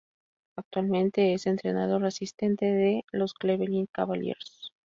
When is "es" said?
1.35-1.45